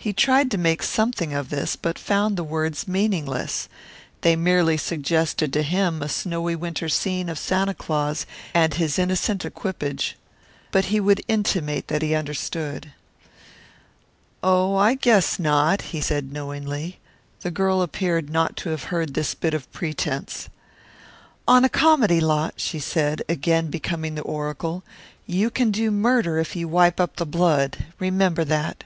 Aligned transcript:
He 0.00 0.12
tried 0.12 0.48
to 0.52 0.58
make 0.58 0.84
something 0.84 1.34
of 1.34 1.48
this, 1.50 1.74
but 1.74 1.98
found 1.98 2.36
the 2.36 2.44
words 2.44 2.86
meaningless. 2.86 3.68
They 4.20 4.36
merely 4.36 4.76
suggested 4.76 5.52
to 5.52 5.64
him 5.64 6.02
a 6.04 6.08
snowy 6.08 6.54
winter 6.54 6.88
scene 6.88 7.28
of 7.28 7.36
Santa 7.36 7.74
Claus 7.74 8.24
and 8.54 8.74
his 8.74 8.96
innocent 8.96 9.44
equipage. 9.44 10.16
But 10.70 10.84
he 10.86 11.00
would 11.00 11.22
intimate 11.26 11.88
that 11.88 12.00
he 12.02 12.14
understood. 12.14 12.92
"Oh, 14.40 14.76
I 14.76 14.94
guess 14.94 15.40
not," 15.40 15.82
he 15.82 16.00
said 16.00 16.32
knowingly. 16.32 17.00
The 17.40 17.50
girl 17.50 17.82
appeared 17.82 18.30
not 18.30 18.56
to 18.58 18.70
have 18.70 18.84
heard 18.84 19.14
this 19.14 19.34
bit 19.34 19.52
of 19.52 19.70
pretense. 19.72 20.48
"On 21.48 21.64
a 21.64 21.68
comedy 21.68 22.20
lot," 22.20 22.54
she 22.58 22.78
said, 22.78 23.22
again 23.28 23.68
becoming 23.68 24.14
the 24.14 24.22
oracle, 24.22 24.84
"you 25.26 25.50
can 25.50 25.72
do 25.72 25.90
murder 25.90 26.38
if 26.38 26.54
you 26.54 26.68
wipe 26.68 27.00
up 27.00 27.16
the 27.16 27.26
blood. 27.26 27.86
Remember 27.98 28.44
that." 28.44 28.84